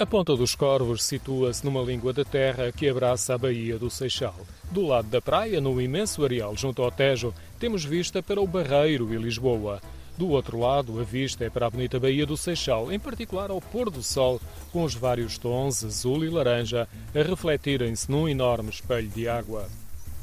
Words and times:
A 0.00 0.06
Ponta 0.06 0.34
dos 0.34 0.54
Corvos 0.54 1.02
situa-se 1.02 1.62
numa 1.62 1.82
língua 1.82 2.10
da 2.10 2.24
terra 2.24 2.72
que 2.72 2.88
abraça 2.88 3.34
a 3.34 3.38
Baía 3.38 3.78
do 3.78 3.90
Seixal. 3.90 4.34
Do 4.70 4.80
lado 4.80 5.08
da 5.08 5.20
praia, 5.20 5.60
no 5.60 5.78
imenso 5.78 6.24
areal 6.24 6.56
junto 6.56 6.82
ao 6.82 6.90
Tejo, 6.90 7.34
temos 7.58 7.84
vista 7.84 8.22
para 8.22 8.40
o 8.40 8.46
Barreiro 8.46 9.12
e 9.12 9.18
Lisboa. 9.18 9.78
Do 10.16 10.30
outro 10.30 10.58
lado, 10.58 10.98
a 10.98 11.04
vista 11.04 11.44
é 11.44 11.50
para 11.50 11.66
a 11.66 11.70
bonita 11.70 12.00
Baía 12.00 12.24
do 12.24 12.34
Seixal, 12.34 12.90
em 12.90 12.98
particular 12.98 13.50
ao 13.50 13.60
pôr 13.60 13.90
do 13.90 14.02
sol, 14.02 14.40
com 14.72 14.84
os 14.84 14.94
vários 14.94 15.36
tons 15.36 15.84
azul 15.84 16.24
e 16.24 16.30
laranja 16.30 16.88
a 17.14 17.22
refletirem-se 17.22 18.10
num 18.10 18.26
enorme 18.26 18.70
espelho 18.70 19.08
de 19.08 19.28
água. 19.28 19.68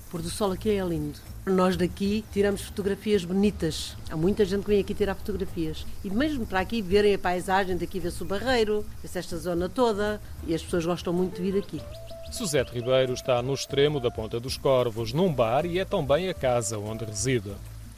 O 0.07 0.09
pôr 0.09 0.21
do 0.21 0.29
sol 0.29 0.53
aqui 0.53 0.69
é 0.69 0.81
lindo. 0.85 1.19
Nós 1.45 1.75
daqui 1.75 2.23
tiramos 2.31 2.61
fotografias 2.61 3.25
bonitas. 3.25 3.97
Há 4.09 4.15
muita 4.15 4.45
gente 4.45 4.61
que 4.63 4.69
vem 4.69 4.79
aqui 4.79 4.93
tirar 4.93 5.15
fotografias. 5.15 5.85
E 6.01 6.09
mesmo 6.09 6.45
para 6.45 6.61
aqui 6.61 6.81
verem 6.81 7.13
a 7.13 7.19
paisagem, 7.19 7.75
daqui 7.75 7.99
vê-se 7.99 8.23
o 8.23 8.25
Barreiro, 8.25 8.85
vê-se 9.01 9.19
esta 9.19 9.37
zona 9.37 9.67
toda. 9.67 10.21
E 10.45 10.55
as 10.55 10.63
pessoas 10.63 10.85
gostam 10.85 11.11
muito 11.11 11.35
de 11.35 11.51
vir 11.51 11.59
aqui. 11.59 11.81
Suzete 12.31 12.73
Ribeiro 12.73 13.13
está 13.13 13.41
no 13.41 13.53
extremo 13.53 13.99
da 13.99 14.09
Ponta 14.09 14.39
dos 14.39 14.55
Corvos, 14.55 15.11
num 15.11 15.33
bar, 15.33 15.65
e 15.65 15.77
é 15.77 15.83
também 15.83 16.29
a 16.29 16.33
casa 16.33 16.79
onde 16.79 17.03
reside. 17.03 17.51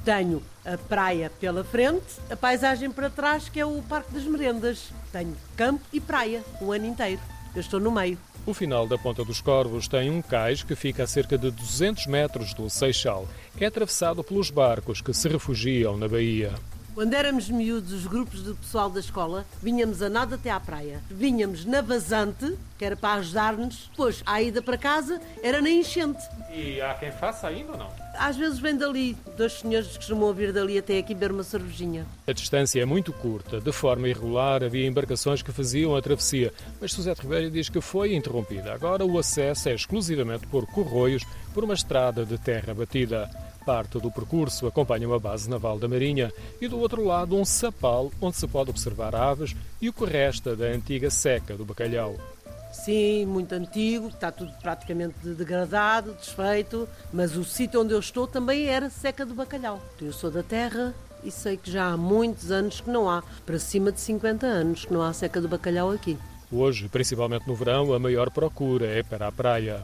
Tenho 0.03 0.41
a 0.65 0.79
praia 0.79 1.31
pela 1.39 1.63
frente, 1.63 2.15
a 2.31 2.35
paisagem 2.35 2.89
para 2.89 3.11
trás, 3.11 3.49
que 3.49 3.59
é 3.59 3.65
o 3.65 3.83
Parque 3.83 4.11
das 4.13 4.23
Merendas. 4.23 4.89
Tenho 5.11 5.37
campo 5.55 5.83
e 5.93 5.99
praia 5.99 6.43
o 6.59 6.71
ano 6.71 6.87
inteiro. 6.87 7.21
Eu 7.53 7.61
estou 7.61 7.79
no 7.79 7.91
meio. 7.91 8.17
O 8.49 8.53
final 8.53 8.87
da 8.87 8.97
Ponta 8.97 9.23
dos 9.23 9.39
Corvos 9.39 9.87
tem 9.87 10.09
um 10.09 10.23
cais 10.23 10.63
que 10.63 10.75
fica 10.75 11.03
a 11.03 11.07
cerca 11.07 11.37
de 11.37 11.51
200 11.51 12.07
metros 12.07 12.51
do 12.51 12.67
Seixal. 12.67 13.27
É 13.61 13.67
atravessado 13.67 14.23
pelos 14.23 14.49
barcos 14.49 15.01
que 15.01 15.13
se 15.13 15.29
refugiam 15.29 15.95
na 15.95 16.07
baía. 16.07 16.55
Quando 16.95 17.13
éramos 17.13 17.47
miúdos, 17.47 17.93
os 17.93 18.07
grupos 18.07 18.43
de 18.43 18.55
pessoal 18.55 18.89
da 18.89 18.99
escola, 18.99 19.45
vinhamos 19.61 20.01
a 20.01 20.09
nada 20.09 20.33
até 20.33 20.49
à 20.49 20.59
praia. 20.59 20.99
Vinhamos 21.11 21.63
na 21.63 21.79
vazante, 21.81 22.57
que 22.75 22.83
era 22.83 22.95
para 22.95 23.19
ajudar-nos. 23.19 23.87
Depois, 23.91 24.23
à 24.25 24.41
ida 24.41 24.63
para 24.63 24.79
casa, 24.79 25.21
era 25.43 25.61
na 25.61 25.69
enchente. 25.69 26.23
E 26.51 26.81
há 26.81 26.95
quem 26.95 27.11
faça 27.11 27.49
ainda 27.49 27.73
ou 27.73 27.77
não? 27.77 28.08
Às 28.19 28.35
vezes 28.35 28.59
vem 28.59 28.75
dali. 28.75 29.15
Dois 29.37 29.53
senhores 29.53 29.95
costumam 29.95 30.33
vir 30.33 30.51
dali 30.51 30.77
até 30.77 30.97
aqui 30.97 31.13
beber 31.13 31.31
uma 31.31 31.41
cervejinha. 31.41 32.05
A 32.27 32.33
distância 32.33 32.81
é 32.81 32.85
muito 32.85 33.13
curta. 33.13 33.61
De 33.61 33.71
forma 33.71 34.09
irregular, 34.09 34.61
havia 34.61 34.85
embarcações 34.85 35.41
que 35.41 35.53
faziam 35.53 35.95
a 35.95 36.01
travessia. 36.01 36.51
Mas 36.81 36.91
Suzete 36.91 37.21
Ribeiro 37.21 37.49
diz 37.49 37.69
que 37.69 37.79
foi 37.79 38.13
interrompida. 38.13 38.73
Agora 38.73 39.05
o 39.05 39.17
acesso 39.17 39.69
é 39.69 39.73
exclusivamente 39.73 40.45
por 40.47 40.67
corroios, 40.67 41.23
por 41.53 41.63
uma 41.63 41.73
estrada 41.73 42.25
de 42.25 42.37
terra 42.37 42.73
batida. 42.73 43.29
Parte 43.65 43.99
do 43.99 44.11
percurso 44.11 44.67
acompanha 44.67 45.07
uma 45.07 45.19
base 45.19 45.49
naval 45.49 45.79
da 45.79 45.87
Marinha 45.87 46.29
e 46.59 46.67
do 46.67 46.77
outro 46.77 47.05
lado 47.05 47.37
um 47.37 47.45
sapal 47.45 48.11
onde 48.19 48.35
se 48.35 48.47
pode 48.47 48.69
observar 48.69 49.15
aves 49.15 49.55
e 49.81 49.87
o 49.87 49.93
que 49.93 50.03
resta 50.03 50.57
da 50.57 50.65
antiga 50.65 51.09
seca 51.09 51.55
do 51.55 51.63
bacalhau. 51.63 52.17
Sim, 52.71 53.25
muito 53.25 53.53
antigo, 53.53 54.07
está 54.09 54.31
tudo 54.31 54.51
praticamente 54.61 55.15
degradado, 55.23 56.13
desfeito, 56.13 56.87
mas 57.11 57.35
o 57.35 57.43
sítio 57.43 57.81
onde 57.81 57.93
eu 57.93 57.99
estou 57.99 58.27
também 58.27 58.67
era 58.67 58.89
seca 58.89 59.25
do 59.25 59.33
bacalhau. 59.33 59.81
Eu 60.01 60.13
sou 60.13 60.29
da 60.29 60.43
terra 60.43 60.93
e 61.23 61.31
sei 61.31 61.57
que 61.57 61.71
já 61.71 61.87
há 61.87 61.97
muitos 61.97 62.51
anos 62.51 62.79
que 62.79 62.89
não 62.89 63.09
há, 63.09 63.23
para 63.45 63.59
cima 63.59 63.91
de 63.91 63.99
50 63.99 64.45
anos, 64.45 64.85
que 64.85 64.93
não 64.93 65.01
há 65.01 65.11
seca 65.13 65.41
do 65.41 65.47
bacalhau 65.47 65.91
aqui. 65.91 66.17
Hoje, 66.51 66.87
principalmente 66.87 67.47
no 67.47 67.55
verão, 67.55 67.93
a 67.93 67.99
maior 67.99 68.29
procura 68.29 68.85
é 68.85 69.03
para 69.03 69.27
a 69.27 69.31
praia 69.31 69.83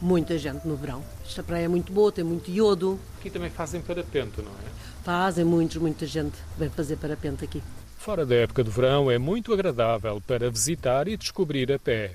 muita 0.00 0.38
gente 0.38 0.66
no 0.66 0.76
verão. 0.76 1.02
Esta 1.24 1.42
praia 1.42 1.64
é 1.64 1.68
muito 1.68 1.92
boa, 1.92 2.10
tem 2.10 2.24
muito 2.24 2.50
iodo. 2.50 2.98
Aqui 3.18 3.30
também 3.30 3.50
fazem 3.50 3.80
parapente, 3.80 4.40
não 4.40 4.52
é? 4.52 5.04
Fazem 5.04 5.44
muitos, 5.44 5.76
muita 5.76 6.06
gente 6.06 6.36
vem 6.56 6.68
fazer 6.70 6.96
parapente 6.96 7.44
aqui. 7.44 7.62
Fora 7.98 8.24
da 8.24 8.36
época 8.36 8.62
do 8.62 8.70
verão 8.70 9.10
é 9.10 9.18
muito 9.18 9.52
agradável 9.52 10.22
para 10.24 10.48
visitar 10.48 11.08
e 11.08 11.16
descobrir 11.16 11.70
a 11.72 11.78
pé. 11.78 12.12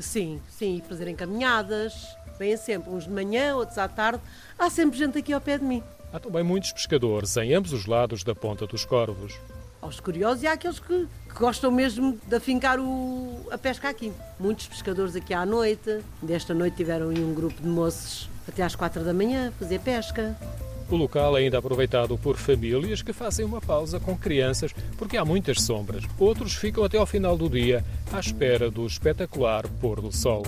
Sim, 0.00 0.40
sim, 0.48 0.82
fazerem 0.88 1.14
caminhadas. 1.14 1.92
Vêm 2.38 2.56
sempre, 2.56 2.90
uns 2.90 3.04
de 3.04 3.10
manhã, 3.10 3.54
outros 3.54 3.76
à 3.78 3.86
tarde. 3.86 4.20
Há 4.58 4.68
sempre 4.70 4.98
gente 4.98 5.18
aqui 5.18 5.32
ao 5.32 5.40
pé 5.40 5.58
de 5.58 5.64
mim. 5.64 5.82
Há 6.12 6.18
também 6.18 6.42
muitos 6.42 6.72
pescadores 6.72 7.36
em 7.36 7.54
ambos 7.54 7.72
os 7.72 7.86
lados 7.86 8.24
da 8.24 8.34
Ponta 8.34 8.66
dos 8.66 8.84
Corvos. 8.84 9.38
Aos 9.80 10.00
curiosos 10.00 10.42
e 10.42 10.46
há 10.46 10.52
aqueles 10.52 10.80
que, 10.80 11.06
que 11.28 11.34
gostam 11.38 11.70
mesmo 11.70 12.18
de 12.26 12.34
afincar 12.34 12.80
o, 12.80 13.46
a 13.50 13.58
pesca 13.58 13.90
aqui. 13.90 14.12
Muitos 14.40 14.66
pescadores 14.66 15.14
aqui 15.14 15.34
à 15.34 15.44
noite. 15.44 16.00
Desta 16.22 16.54
noite 16.54 16.78
tiveram 16.78 17.08
um 17.10 17.34
grupo 17.34 17.60
de 17.60 17.68
moços 17.68 18.28
até 18.48 18.62
às 18.62 18.74
quatro 18.74 19.04
da 19.04 19.12
manhã 19.12 19.52
fazer 19.58 19.80
pesca. 19.80 20.34
O 20.88 20.96
local 20.96 21.36
é 21.36 21.40
ainda 21.40 21.58
aproveitado 21.58 22.16
por 22.16 22.36
famílias 22.36 23.02
que 23.02 23.12
fazem 23.12 23.44
uma 23.44 23.60
pausa 23.60 23.98
com 23.98 24.16
crianças 24.16 24.72
porque 24.96 25.16
há 25.16 25.24
muitas 25.24 25.60
sombras. 25.60 26.04
Outros 26.18 26.54
ficam 26.54 26.84
até 26.84 26.96
ao 26.96 27.06
final 27.06 27.36
do 27.36 27.48
dia 27.48 27.84
à 28.12 28.20
espera 28.20 28.70
do 28.70 28.86
espetacular 28.86 29.66
pôr 29.80 30.00
do 30.00 30.12
sol. 30.12 30.44